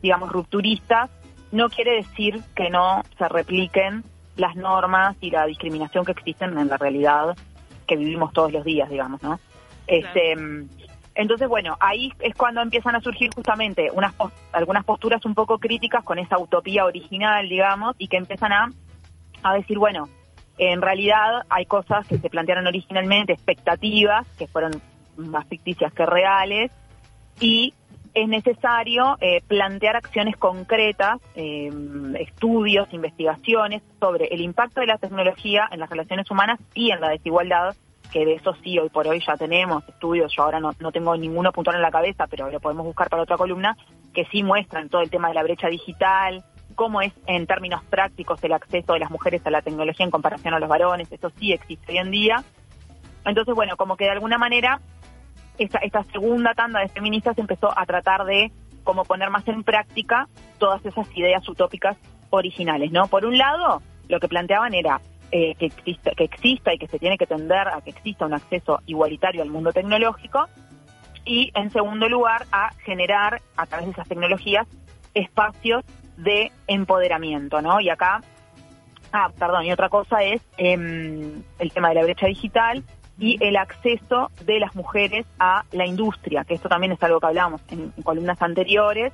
digamos, 0.02 0.32
rupturistas, 0.32 1.10
no 1.52 1.70
quiere 1.70 1.96
decir 1.98 2.42
que 2.56 2.70
no 2.70 3.04
se 3.18 3.28
repliquen 3.30 4.04
las 4.40 4.56
normas 4.56 5.16
y 5.22 5.30
la 5.32 5.46
discriminación 5.46 6.06
que 6.06 6.12
existen 6.14 6.58
en 6.58 6.68
la 6.68 6.78
realidad 6.78 7.36
que 7.86 7.96
vivimos 7.96 8.34
todos 8.34 8.52
los 8.52 8.64
días, 8.64 8.90
digamos, 8.90 9.22
¿no? 9.22 9.40
Este, 9.88 10.36
entonces, 11.16 11.48
bueno, 11.50 11.76
ahí 11.80 12.14
es 12.20 12.34
cuando 12.36 12.62
empiezan 12.62 12.96
a 12.96 13.02
surgir 13.02 13.30
justamente 13.34 13.90
unas 13.92 14.14
pos- 14.14 14.32
algunas 14.54 14.86
posturas 14.86 15.26
un 15.26 15.36
poco 15.36 15.58
críticas 15.58 16.04
con 16.04 16.20
esa 16.20 16.38
utopía 16.38 16.86
original, 16.86 17.50
digamos, 17.50 17.96
y 17.98 18.08
que 18.08 18.18
empiezan 18.18 18.54
a, 18.54 18.70
a 19.44 19.54
decir, 19.56 19.78
bueno, 19.78 20.08
en 20.58 20.82
realidad 20.82 21.44
hay 21.50 21.66
cosas 21.66 22.08
que 22.08 22.18
se 22.20 22.30
plantearon 22.30 22.68
originalmente, 22.68 23.34
expectativas, 23.34 24.28
que 24.38 24.48
fueron 24.48 24.82
más 25.18 25.48
ficticias 25.48 25.92
que 25.94 26.06
reales, 26.06 26.72
y 27.42 27.74
es 28.14 28.28
necesario 28.28 29.18
eh, 29.22 29.42
plantear 29.48 29.96
acciones 29.96 30.38
concretas, 30.38 31.20
eh, 31.36 31.72
estudios, 32.20 32.88
investigaciones 32.92 33.82
sobre 34.00 34.26
el 34.28 34.42
impacto 34.42 34.82
de 34.82 34.88
la 34.88 34.98
tecnología 34.98 35.68
en 35.72 35.80
las 35.80 35.90
relaciones 35.90 36.30
humanas 36.30 36.60
y 36.74 36.92
en 36.92 37.02
la 37.02 37.10
desigualdad 37.10 37.76
que 38.12 38.26
de 38.26 38.34
eso 38.34 38.56
sí, 38.64 38.80
hoy 38.80 38.90
por 38.90 39.08
hoy 39.08 39.22
ya 39.26 39.38
tenemos 39.38 39.88
estudios, 39.88 40.34
yo 40.36 40.44
ahora 40.44 40.60
no, 40.60 40.72
no 40.80 40.92
tengo 40.92 41.16
ninguno 41.16 41.52
puntual 41.52 41.76
en 41.76 41.82
la 41.82 41.92
cabeza, 41.92 42.26
pero 42.28 42.50
lo 42.50 42.60
podemos 42.60 42.86
buscar 42.86 43.08
para 43.10 43.24
otra 43.24 43.38
columna, 43.38 43.78
que 44.14 44.26
sí 44.26 44.42
muestran 44.42 44.90
todo 44.90 45.02
el 45.02 45.10
tema 45.10 45.28
de 45.28 45.36
la 45.36 45.44
brecha 45.44 45.68
digital, 45.68 46.44
cómo 46.76 47.02
es 47.02 47.14
en 47.28 47.46
términos 47.46 47.84
prácticos 47.90 48.44
el 48.44 48.54
acceso 48.54 48.94
de 48.94 49.00
las 49.00 49.12
mujeres 49.12 49.46
a 49.46 49.52
la 49.52 49.62
tecnología 49.62 50.06
en 50.06 50.12
comparación 50.12 50.54
a 50.54 50.60
los 50.60 50.70
varones, 50.70 51.12
eso 51.12 51.30
sí 51.38 51.54
existe 51.54 51.92
hoy 51.92 51.98
en 52.00 52.12
día. 52.12 52.44
Entonces, 53.26 53.54
bueno, 53.54 53.76
como 53.78 53.96
que 53.96 54.06
de 54.06 54.12
alguna 54.12 54.38
manera 54.38 54.80
esta, 55.60 55.80
esta 55.80 56.04
segunda 56.06 56.54
tanda 56.54 56.80
de 56.80 56.90
feministas 56.90 57.38
empezó 57.38 57.78
a 57.78 57.86
tratar 57.86 58.26
de 58.26 58.52
como 58.84 59.06
poner 59.06 59.30
más 59.30 59.48
en 59.48 59.64
práctica 59.64 60.28
todas 60.58 60.84
esas 60.86 61.08
ideas 61.16 61.48
utópicas 61.48 61.98
originales, 62.32 62.92
¿no? 62.92 63.08
Por 63.08 63.26
un 63.26 63.38
lado, 63.38 63.82
lo 64.08 64.20
que 64.20 64.28
planteaban 64.28 64.74
era 64.74 65.02
eh, 65.32 65.54
que, 65.56 65.68
exista, 65.68 66.12
que 66.12 66.24
exista 66.24 66.74
y 66.74 66.80
que 66.80 66.88
se 66.88 66.98
tiene 66.98 67.18
que 67.18 67.28
tender 67.28 67.68
a 67.68 67.82
que 67.82 67.92
exista 67.92 68.26
un 68.26 68.34
acceso 68.34 68.82
igualitario 68.88 69.44
al 69.44 69.50
mundo 69.50 69.72
tecnológico 69.72 70.48
y, 71.26 71.52
en 71.54 71.70
segundo 71.72 72.10
lugar, 72.10 72.46
a 72.52 72.72
generar 72.84 73.42
a 73.56 73.66
través 73.66 73.88
de 73.88 73.92
esas 73.92 74.08
tecnologías 74.08 74.68
espacios 75.14 75.84
de 76.18 76.52
empoderamiento, 76.68 77.62
¿no? 77.62 77.80
Y 77.80 77.90
acá, 77.90 78.22
ah, 79.12 79.30
perdón, 79.38 79.66
y 79.66 79.72
otra 79.72 79.90
cosa 79.90 80.24
es 80.24 80.42
em, 80.58 81.44
el 81.60 81.72
tema 81.72 81.90
de 81.90 81.96
la 81.96 82.04
brecha 82.04 82.26
digital 82.26 82.84
y 83.20 83.38
el 83.44 83.58
acceso 83.58 84.32
de 84.46 84.60
las 84.60 84.76
mujeres 84.76 85.26
a 85.40 85.64
la 85.72 85.86
industria, 85.86 86.44
que 86.46 86.56
esto 86.56 86.70
también 86.70 86.94
es 86.94 87.04
algo 87.04 87.20
que 87.20 87.28
hablamos 87.28 87.62
en, 87.70 87.94
en 87.96 88.04
columnas 88.04 88.42
anteriores, 88.42 89.14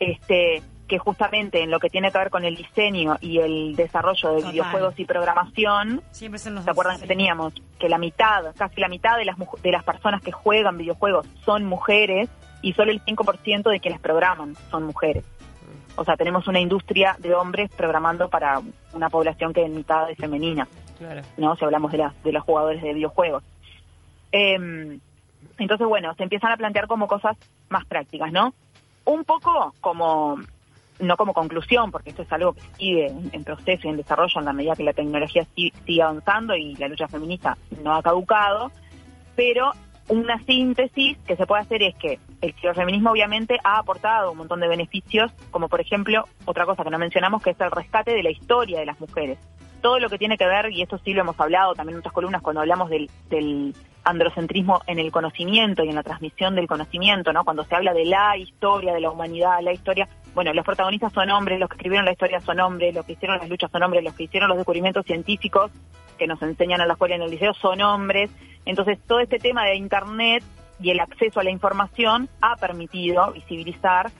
este 0.00 0.62
que 0.88 0.98
justamente 0.98 1.62
en 1.62 1.70
lo 1.70 1.78
que 1.78 1.90
tiene 1.90 2.10
que 2.10 2.18
ver 2.18 2.30
con 2.30 2.44
el 2.44 2.56
diseño 2.56 3.16
y 3.20 3.38
el 3.38 3.76
desarrollo 3.76 4.30
de 4.30 4.36
Total. 4.36 4.52
videojuegos 4.52 4.94
y 4.98 5.04
programación, 5.04 6.02
Siempre 6.10 6.38
¿se 6.38 6.50
acuerdan 6.50 6.96
sí. 6.96 7.02
que 7.02 7.08
teníamos 7.08 7.52
que 7.78 7.88
la 7.88 7.98
mitad, 7.98 8.54
casi 8.56 8.80
la 8.80 8.88
mitad 8.88 9.18
de 9.18 9.26
las 9.26 9.36
de 9.62 9.70
las 9.70 9.84
personas 9.84 10.22
que 10.22 10.32
juegan 10.32 10.78
videojuegos 10.78 11.26
son 11.44 11.66
mujeres 11.66 12.30
y 12.62 12.72
solo 12.72 12.90
el 12.90 13.04
5% 13.04 13.70
de 13.70 13.80
quienes 13.80 14.00
programan 14.00 14.56
son 14.70 14.84
mujeres? 14.84 15.24
O 16.00 16.04
sea, 16.04 16.16
tenemos 16.16 16.46
una 16.46 16.60
industria 16.60 17.16
de 17.18 17.34
hombres 17.34 17.70
programando 17.76 18.28
para 18.28 18.60
una 18.92 19.10
población 19.10 19.52
que 19.52 19.64
en 19.64 19.74
mitad 19.74 20.08
es 20.08 20.16
femenina. 20.16 20.68
Claro. 20.96 21.22
¿no? 21.36 21.56
Si 21.56 21.64
hablamos 21.64 21.90
de, 21.90 21.98
las 21.98 22.22
de 22.22 22.32
los 22.32 22.44
jugadores 22.44 22.80
de 22.82 22.94
videojuegos. 22.94 23.42
Eh, 24.32 24.98
entonces, 25.58 25.86
bueno, 25.86 26.14
se 26.14 26.22
empiezan 26.22 26.52
a 26.52 26.56
plantear 26.56 26.86
como 26.86 27.08
cosas 27.08 27.36
más 27.68 27.84
prácticas, 27.84 28.30
¿no? 28.32 28.54
Un 29.04 29.24
poco 29.24 29.74
como, 29.80 30.38
no 31.00 31.16
como 31.16 31.32
conclusión, 31.34 31.90
porque 31.90 32.10
esto 32.10 32.22
es 32.22 32.32
algo 32.32 32.52
que 32.52 32.62
sigue 32.76 33.06
en, 33.32 33.42
proceso 33.44 33.86
y 33.86 33.90
en 33.90 33.96
desarrollo 33.96 34.38
en 34.38 34.44
la 34.44 34.52
medida 34.52 34.76
que 34.76 34.84
la 34.84 34.92
tecnología 34.92 35.44
si- 35.56 35.72
sigue 35.84 36.02
avanzando 36.02 36.54
y 36.54 36.74
la 36.76 36.88
lucha 36.88 37.08
feminista 37.08 37.56
no 37.82 37.94
ha 37.94 38.02
caducado, 38.02 38.70
pero 39.34 39.72
una 40.08 40.38
síntesis 40.44 41.18
que 41.26 41.36
se 41.36 41.46
puede 41.46 41.62
hacer 41.62 41.82
es 41.82 41.94
que 41.96 42.18
el 42.40 42.54
ciberfeminismo 42.54 43.10
obviamente 43.10 43.58
ha 43.62 43.78
aportado 43.78 44.32
un 44.32 44.38
montón 44.38 44.60
de 44.60 44.68
beneficios, 44.68 45.32
como 45.50 45.68
por 45.68 45.80
ejemplo, 45.80 46.24
otra 46.44 46.64
cosa 46.64 46.84
que 46.84 46.90
no 46.90 46.98
mencionamos, 46.98 47.42
que 47.42 47.50
es 47.50 47.60
el 47.60 47.70
rescate 47.70 48.12
de 48.12 48.22
la 48.22 48.30
historia 48.30 48.80
de 48.80 48.86
las 48.86 48.98
mujeres. 49.00 49.38
Todo 49.80 50.00
lo 50.00 50.08
que 50.08 50.18
tiene 50.18 50.36
que 50.36 50.46
ver, 50.46 50.72
y 50.72 50.82
esto 50.82 50.98
sí 50.98 51.12
lo 51.12 51.20
hemos 51.20 51.38
hablado 51.38 51.74
también 51.74 51.96
en 51.96 52.00
otras 52.00 52.14
columnas 52.14 52.42
cuando 52.42 52.60
hablamos 52.60 52.90
del, 52.90 53.08
del 53.28 53.74
androcentrismo 54.08 54.80
en 54.86 54.98
el 54.98 55.12
conocimiento 55.12 55.84
y 55.84 55.88
en 55.88 55.94
la 55.94 56.02
transmisión 56.02 56.54
del 56.54 56.66
conocimiento, 56.66 57.32
¿no? 57.32 57.44
Cuando 57.44 57.64
se 57.64 57.74
habla 57.74 57.92
de 57.92 58.04
la 58.04 58.36
historia 58.36 58.94
de 58.94 59.00
la 59.00 59.10
humanidad, 59.10 59.60
la 59.62 59.72
historia, 59.72 60.08
bueno, 60.34 60.52
los 60.54 60.64
protagonistas 60.64 61.12
son 61.12 61.30
hombres, 61.30 61.60
los 61.60 61.68
que 61.68 61.76
escribieron 61.76 62.04
la 62.04 62.12
historia 62.12 62.40
son 62.40 62.60
hombres, 62.60 62.94
los 62.94 63.04
que 63.04 63.12
hicieron 63.12 63.38
las 63.38 63.48
luchas 63.48 63.70
son 63.70 63.82
hombres, 63.82 64.02
los 64.04 64.14
que 64.14 64.24
hicieron 64.24 64.48
los 64.48 64.58
descubrimientos 64.58 65.04
científicos 65.04 65.70
que 66.18 66.26
nos 66.26 66.40
enseñan 66.42 66.80
en 66.80 66.88
la 66.88 66.94
escuela 66.94 67.14
y 67.14 67.18
en 67.18 67.22
el 67.22 67.30
liceo 67.30 67.54
son 67.54 67.80
hombres. 67.82 68.30
Entonces, 68.64 68.98
todo 69.06 69.20
este 69.20 69.38
tema 69.38 69.64
de 69.64 69.76
Internet 69.76 70.42
y 70.80 70.90
el 70.90 71.00
acceso 71.00 71.40
a 71.40 71.44
la 71.44 71.50
información 71.50 72.28
ha 72.40 72.56
permitido 72.56 73.32
visibilizar 73.32 74.10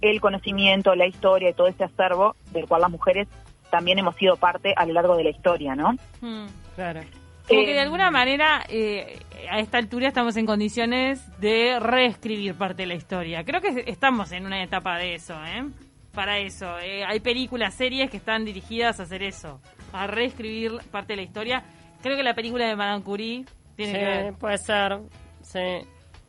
el 0.00 0.20
conocimiento, 0.20 0.94
la 0.94 1.06
historia 1.06 1.50
y 1.50 1.54
todo 1.54 1.68
ese 1.68 1.84
acervo 1.84 2.36
del 2.52 2.66
cual 2.66 2.82
las 2.82 2.90
mujeres 2.90 3.28
también 3.70 3.98
hemos 3.98 4.16
sido 4.16 4.36
parte 4.36 4.74
a 4.76 4.86
lo 4.86 4.92
largo 4.92 5.16
de 5.16 5.24
la 5.24 5.30
historia, 5.30 5.74
¿no? 5.74 5.92
Hmm. 6.20 6.46
Claro. 6.74 7.00
Como 7.48 7.60
Eh, 7.60 7.64
que 7.66 7.72
de 7.72 7.80
alguna 7.80 8.10
manera 8.10 8.64
eh, 8.68 9.18
a 9.50 9.58
esta 9.60 9.78
altura 9.78 10.08
estamos 10.08 10.36
en 10.36 10.46
condiciones 10.46 11.20
de 11.40 11.78
reescribir 11.80 12.54
parte 12.54 12.82
de 12.82 12.86
la 12.88 12.94
historia. 12.94 13.44
Creo 13.44 13.60
que 13.60 13.84
estamos 13.86 14.32
en 14.32 14.44
una 14.46 14.62
etapa 14.62 14.98
de 14.98 15.14
eso, 15.14 15.34
¿eh? 15.44 15.64
Para 16.12 16.38
eso. 16.38 16.78
Eh, 16.80 17.04
hay 17.04 17.20
películas, 17.20 17.74
series 17.74 18.10
que 18.10 18.16
están 18.16 18.44
dirigidas 18.44 19.00
a 19.00 19.04
hacer 19.04 19.22
eso, 19.22 19.60
a 19.92 20.06
reescribir 20.06 20.72
parte 20.90 21.12
de 21.14 21.16
la 21.18 21.22
historia. 21.22 21.62
Creo 22.02 22.16
que 22.16 22.22
la 22.22 22.34
película 22.34 22.66
de 22.66 22.76
Madame 22.76 23.02
Curie 23.04 23.44
tiene 23.76 23.92
Sí, 23.92 23.98
que 23.98 24.04
ver. 24.04 24.34
puede 24.34 24.58
ser. 24.58 24.98
Sí. 25.42 25.60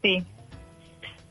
Sí. 0.01 0.23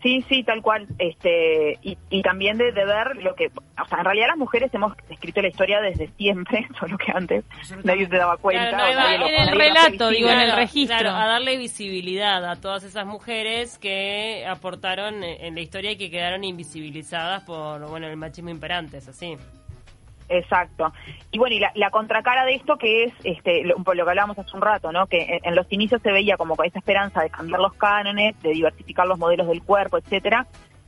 Sí, 0.02 0.24
sí, 0.28 0.44
tal 0.44 0.62
cual. 0.62 0.86
Este 0.98 1.78
y, 1.82 1.98
y 2.10 2.22
también 2.22 2.56
de, 2.56 2.70
de 2.72 2.84
ver 2.84 3.16
lo 3.16 3.34
que, 3.34 3.46
o 3.48 3.84
sea, 3.88 3.98
en 3.98 4.04
realidad 4.04 4.28
las 4.28 4.36
mujeres 4.36 4.72
hemos 4.72 4.92
escrito 5.10 5.42
la 5.42 5.48
historia 5.48 5.80
desde 5.80 6.08
siempre, 6.16 6.68
solo 6.78 6.96
que 6.98 7.10
antes 7.12 7.44
nadie 7.82 8.06
se 8.06 8.16
daba 8.16 8.36
cuenta. 8.36 8.68
Claro, 8.70 9.00
no, 9.00 9.18
lo- 9.18 9.26
en 9.26 9.34
el 9.48 9.58
relato, 9.58 10.10
digo, 10.10 10.28
en 10.28 10.40
el 10.40 10.52
registro. 10.54 10.98
claro, 10.98 11.16
a 11.16 11.26
darle 11.26 11.56
visibilidad 11.56 12.44
a 12.48 12.56
todas 12.60 12.84
esas 12.84 13.06
mujeres 13.06 13.76
que 13.78 14.46
aportaron 14.48 15.24
en 15.24 15.38
en 15.44 15.54
la 15.54 15.60
historia 15.60 15.90
y 15.92 15.96
que 15.96 16.10
quedaron 16.10 16.44
invisibilizadas 16.44 17.42
por 17.44 17.86
bueno 17.88 18.06
el 18.06 18.16
machismo 18.16 18.50
imperante, 18.50 18.98
es 18.98 19.08
así. 19.08 19.36
Exacto. 20.28 20.92
Y 21.30 21.38
bueno, 21.38 21.56
y 21.56 21.60
la, 21.60 21.90
contracara 21.90 22.44
de 22.44 22.54
esto 22.54 22.76
que 22.76 23.04
es 23.04 23.12
este 23.24 23.64
lo, 23.64 23.76
lo 23.76 24.04
que 24.04 24.10
hablábamos 24.10 24.38
hace 24.38 24.54
un 24.54 24.62
rato, 24.62 24.92
¿no? 24.92 25.06
Que 25.06 25.22
en, 25.22 25.40
en 25.42 25.54
los 25.54 25.66
inicios 25.70 26.02
se 26.02 26.12
veía 26.12 26.36
como 26.36 26.54
con 26.54 26.66
esa 26.66 26.78
esperanza 26.78 27.22
de 27.22 27.30
cambiar 27.30 27.60
los 27.60 27.72
cánones, 27.74 28.40
de 28.42 28.50
diversificar 28.50 29.06
los 29.06 29.18
modelos 29.18 29.48
del 29.48 29.62
cuerpo, 29.62 29.98
etcétera, 29.98 30.46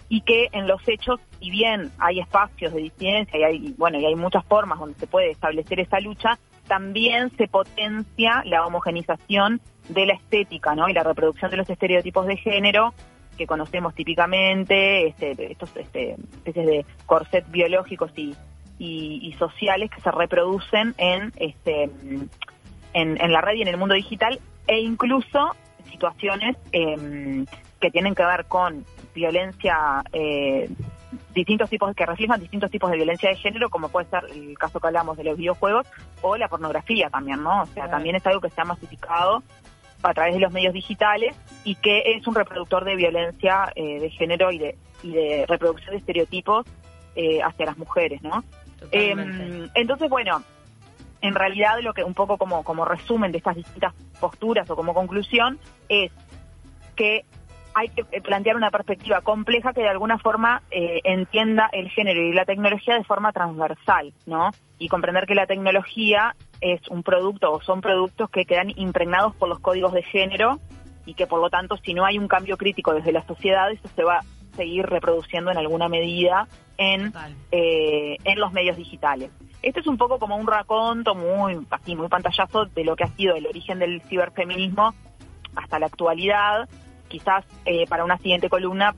y 0.09 0.23
que 0.23 0.49
en 0.53 0.67
los 0.67 0.87
hechos, 0.89 1.21
si 1.39 1.51
bien 1.51 1.91
hay 1.99 2.21
espacios 2.21 2.73
de 2.73 2.83
disidencia 2.83 3.39
y 3.39 3.45
hay 3.45 3.75
bueno, 3.79 3.99
y 3.99 4.05
hay 4.05 4.15
muchas 4.15 4.45
formas 4.45 4.79
donde 4.79 4.99
se 4.99 5.07
puede 5.07 5.31
establecer 5.31 5.81
esa 5.81 6.01
lucha, 6.01 6.39
también 6.69 7.31
se 7.37 7.49
potencia 7.49 8.43
la 8.45 8.67
homogenización 8.67 9.61
de 9.89 10.07
la 10.07 10.15
estética, 10.15 10.75
¿no? 10.75 10.89
Y 10.89 10.93
la 10.93 11.03
reproducción 11.03 11.51
de 11.51 11.57
los 11.57 11.71
estereotipos 11.71 12.27
de 12.27 12.37
género 12.37 12.93
que 13.39 13.47
conocemos 13.47 13.95
típicamente, 13.95 15.07
este, 15.07 15.53
estos 15.53 15.75
este, 15.77 16.17
especies 16.33 16.67
de 16.67 16.87
corset 17.07 17.51
biológicos 17.51 18.13
y, 18.15 18.35
y, 18.81 19.21
y 19.23 19.33
sociales 19.35 19.91
que 19.95 20.01
se 20.01 20.11
reproducen 20.11 20.95
en, 20.97 21.33
este, 21.37 21.85
en, 22.95 23.21
en 23.21 23.33
la 23.33 23.41
red 23.43 23.55
y 23.55 23.63
en 23.63 23.69
el 23.69 23.77
mundo 23.77 23.95
digital, 23.95 24.41
e 24.67 24.81
incluso 24.81 25.55
situaciones 25.91 26.57
em, 26.73 27.45
que 27.79 27.91
tienen 27.91 28.15
que 28.15 28.25
ver 28.25 28.47
con 28.47 28.85
violencia, 29.15 30.03
eh, 30.13 30.69
distintos 31.35 31.69
tipos, 31.69 31.95
que 31.95 32.07
reflejan 32.07 32.41
distintos 32.41 32.71
tipos 32.71 32.91
de 32.91 32.97
violencia 32.97 33.29
de 33.29 33.37
género, 33.37 33.69
como 33.69 33.91
puede 33.91 34.09
ser 34.09 34.25
el 34.35 34.57
caso 34.57 34.81
que 34.81 34.87
hablamos 34.87 35.17
de 35.19 35.25
los 35.25 35.37
videojuegos, 35.37 35.87
o 36.23 36.37
la 36.37 36.49
pornografía 36.49 37.11
también, 37.11 37.43
¿no? 37.43 37.63
O 37.63 37.67
sea, 37.67 37.75
Claro. 37.75 37.91
también 37.91 38.17
es 38.17 38.27
algo 38.27 38.41
que 38.41 38.49
se 38.51 38.61
ha 38.61 38.65
masificado 38.65 39.43
a 40.03 40.15
través 40.15 40.33
de 40.35 40.41
los 40.41 40.53
medios 40.53 40.73
digitales 40.73 41.37
y 41.65 41.75
que 41.75 42.03
es 42.07 42.27
un 42.27 42.35
reproductor 42.35 42.85
de 42.85 42.97
violencia 42.97 43.71
eh, 43.75 44.01
de 44.01 44.09
género 44.11 44.51
y 44.51 44.59
de, 44.59 44.79
y 45.03 45.11
de 45.13 45.45
reproducción 45.47 45.91
de 45.91 45.99
estereotipos 45.99 46.65
eh, 47.17 47.43
hacia 47.43 47.67
las 47.67 47.77
mujeres, 47.77 48.23
¿no? 48.23 48.43
Eh, 48.93 49.69
entonces, 49.75 50.09
bueno, 50.09 50.43
en 51.21 51.35
realidad 51.35 51.81
lo 51.83 51.93
que 51.93 52.05
un 52.05 52.15
poco 52.15 52.39
como, 52.39 52.65
como 52.65 52.85
resumen 52.85 53.33
de 53.33 53.39
estas 53.39 53.57
distintas 53.57 53.95
posturas 54.21 54.69
o 54.71 54.77
como 54.77 54.95
conclusión 54.95 55.59
es 55.89 56.13
que 56.97 57.25
hay 57.75 57.89
que 57.89 58.05
eh, 58.11 58.21
plantear 58.21 58.57
una 58.57 58.71
perspectiva 58.71 59.21
compleja 59.21 59.73
que 59.73 59.83
de 59.83 59.89
alguna 59.89 60.19
forma 60.19 60.63
eh, 60.71 61.01
entienda 61.05 61.69
el 61.73 61.89
género 61.91 62.21
y 62.21 62.33
la 62.33 62.45
tecnología 62.45 62.97
de 62.97 63.05
forma 63.05 63.33
transversal, 63.33 64.13
¿no? 64.27 64.51
Y 64.79 64.89
comprender 64.89 65.27
que 65.27 65.35
la 65.35 65.47
tecnología 65.47 66.35
es 66.61 66.81
un 66.89 67.03
producto 67.03 67.53
o 67.53 67.63
son 67.63 67.81
productos 67.81 68.29
que 68.31 68.45
quedan 68.45 68.71
impregnados 68.77 69.35
por 69.37 69.49
los 69.49 69.61
códigos 69.61 69.93
de 69.93 70.03
género 70.03 70.59
y 71.07 71.15
que 71.15 71.27
por 71.27 71.41
lo 71.41 71.49
tanto 71.49 71.77
si 71.79 71.95
no 71.95 72.05
hay 72.05 72.19
un 72.19 72.29
cambio 72.29 72.57
crítico 72.57 72.93
desde 72.93 73.13
la 73.13 73.23
sociedad 73.27 73.71
eso 73.71 73.89
se 73.95 74.05
va 74.05 74.21
seguir 74.57 74.87
reproduciendo 74.87 75.51
en 75.51 75.59
alguna 75.59 75.89
medida 75.89 76.47
en 76.77 77.13
eh, 77.53 78.17
en 78.25 78.41
los 78.41 78.53
medios 78.53 78.77
digitales. 78.77 79.31
Este 79.63 79.81
es 79.81 79.87
un 79.87 79.99
poco 79.99 80.19
como 80.19 80.37
un 80.37 80.47
raconto 80.47 81.15
muy 81.15 81.59
así 81.71 81.95
muy 81.95 82.09
pantallazo 82.09 82.65
de 82.67 82.85
lo 82.85 82.97
que 82.97 83.05
ha 83.05 83.09
sido 83.09 83.35
el 83.35 83.47
origen 83.47 83.79
del 83.79 84.01
ciberfeminismo 84.03 84.95
hasta 85.55 85.79
la 85.79 85.87
actualidad. 85.87 86.69
Quizás 87.09 87.45
eh, 87.65 87.87
para 87.89 88.05
una 88.05 88.19
siguiente 88.19 88.49
columna, 88.49 88.95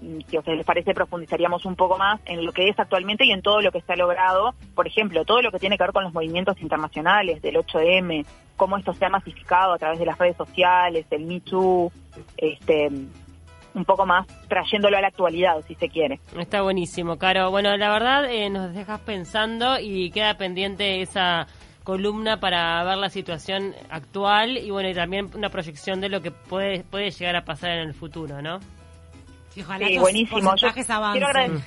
si 0.00 0.38
ustedes 0.38 0.56
les 0.56 0.66
parece, 0.66 0.94
profundizaríamos 0.94 1.66
un 1.66 1.76
poco 1.76 1.98
más 1.98 2.18
en 2.24 2.46
lo 2.46 2.52
que 2.52 2.68
es 2.68 2.78
actualmente 2.78 3.26
y 3.26 3.30
en 3.30 3.42
todo 3.42 3.60
lo 3.60 3.70
que 3.70 3.82
se 3.82 3.92
ha 3.92 3.96
logrado. 3.96 4.54
Por 4.74 4.86
ejemplo, 4.86 5.26
todo 5.26 5.42
lo 5.42 5.52
que 5.52 5.58
tiene 5.58 5.76
que 5.76 5.84
ver 5.84 5.92
con 5.92 6.02
los 6.02 6.14
movimientos 6.14 6.58
internacionales 6.62 7.42
del 7.42 7.56
8M, 7.56 8.24
cómo 8.56 8.78
esto 8.78 8.94
se 8.94 9.04
ha 9.04 9.10
masificado 9.10 9.74
a 9.74 9.78
través 9.78 9.98
de 9.98 10.06
las 10.06 10.18
redes 10.18 10.36
sociales, 10.38 11.04
el 11.10 11.26
Me 11.26 11.40
Too, 11.40 11.92
este, 12.38 12.90
un 13.74 13.84
poco 13.84 14.04
más 14.06 14.26
trayéndolo 14.48 14.96
a 14.96 15.00
la 15.00 15.08
actualidad, 15.08 15.54
si 15.66 15.74
se 15.74 15.88
quiere. 15.88 16.20
Está 16.38 16.62
buenísimo, 16.62 17.16
Caro. 17.18 17.50
Bueno, 17.50 17.76
la 17.76 17.90
verdad 17.90 18.24
eh, 18.30 18.50
nos 18.50 18.74
dejas 18.74 19.00
pensando 19.00 19.78
y 19.80 20.10
queda 20.10 20.36
pendiente 20.36 21.00
esa 21.02 21.46
columna 21.84 22.38
para 22.38 22.84
ver 22.84 22.96
la 22.98 23.08
situación 23.10 23.74
actual 23.90 24.56
y 24.56 24.70
bueno, 24.70 24.88
y 24.88 24.94
también 24.94 25.30
una 25.34 25.48
proyección 25.48 26.00
de 26.00 26.08
lo 26.08 26.20
que 26.20 26.30
puede 26.30 26.84
puede 26.84 27.10
llegar 27.10 27.34
a 27.36 27.44
pasar 27.44 27.70
en 27.72 27.80
el 27.88 27.94
futuro, 27.94 28.40
¿no? 28.40 28.60
Sí, 29.50 29.62
ojalá 29.62 29.86
Sí, 29.88 29.98
buenísimo. 29.98 30.54
Yo 30.56 30.68
quiero, 30.72 31.26
agrade- 31.26 31.60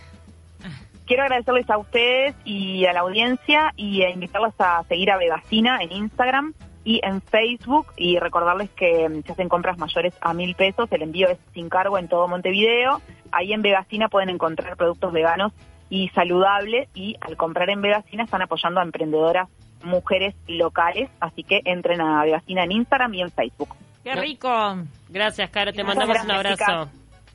quiero 1.05 1.23
agradecerles 1.23 1.69
a 1.69 1.77
ustedes 1.77 2.35
y 2.45 2.85
a 2.85 2.93
la 2.93 3.01
audiencia 3.01 3.73
y 3.75 4.03
a 4.03 4.09
invitarlos 4.09 4.53
a 4.59 4.83
seguir 4.87 5.11
a 5.11 5.17
Vegacina 5.17 5.79
en 5.81 5.91
Instagram 5.91 6.53
y 6.85 7.01
en 7.03 7.21
Facebook 7.21 7.87
y 7.97 8.19
recordarles 8.19 8.69
que 8.69 9.09
mm, 9.09 9.23
si 9.23 9.31
hacen 9.31 9.49
compras 9.49 9.77
mayores 9.77 10.13
a 10.21 10.33
mil 10.33 10.55
pesos, 10.55 10.87
el 10.91 11.01
envío 11.01 11.27
es 11.27 11.39
sin 11.53 11.67
cargo 11.67 11.97
en 11.97 12.07
todo 12.07 12.27
Montevideo. 12.29 13.01
Ahí 13.31 13.51
en 13.51 13.63
Vegacina 13.63 14.07
pueden 14.07 14.29
encontrar 14.29 14.77
productos 14.77 15.11
veganos 15.11 15.51
y 15.89 16.09
saludables 16.09 16.87
y 16.93 17.17
al 17.19 17.35
comprar 17.35 17.69
en 17.71 17.81
Vegacina 17.81 18.23
están 18.23 18.43
apoyando 18.43 18.79
a 18.79 18.83
emprendedoras 18.83 19.49
mujeres 19.83 20.35
locales, 20.47 21.09
así 21.19 21.43
que 21.43 21.61
entren 21.65 22.01
a 22.01 22.23
Vegacina 22.23 22.63
en 22.63 22.71
Instagram 22.71 23.13
y 23.15 23.21
en 23.21 23.31
Facebook. 23.31 23.75
¡Qué 24.03 24.15
rico! 24.15 24.77
Gracias, 25.09 25.49
Caro, 25.49 25.73
te 25.73 25.83
mandamos 25.83 26.23
un 26.23 26.31
abrazo. 26.31 26.55
chicas. 26.55 26.89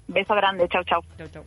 Beso 0.07 0.35
grande, 0.35 0.69
chau 0.69 0.83
chau. 0.85 1.00
Chau, 1.19 1.28
chau. 1.28 1.38